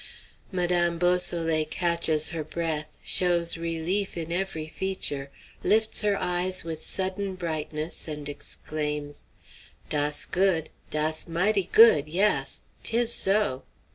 [0.51, 5.29] Madame Beausoleil catches her breath, shows relief in every feature,
[5.61, 9.25] lifts her eyes with sudden brightness, and exclaims:
[9.89, 10.69] "Dass good!
[10.89, 12.61] Dass mighty good, yass!
[12.83, 13.61] 'Tis so."